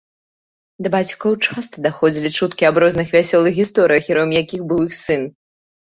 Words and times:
Да 0.85 0.91
бацькоў 0.95 1.33
часта 1.49 1.83
даходзілі 1.87 2.29
чуткі 2.37 2.67
аб 2.71 2.79
розных 2.85 3.07
вясёлых 3.19 3.53
гісторыях, 3.61 4.03
героем 4.11 4.31
якіх 4.41 4.61
быў 4.73 4.79
іх 4.87 4.93
сын. 5.03 5.21